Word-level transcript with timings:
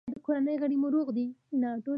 ایا 0.07 0.11
د 0.17 0.23
کورنۍ 0.25 0.55
غړي 0.61 0.75
مو 0.81 0.87
روغ 0.95 1.07
دي؟ 1.15 1.25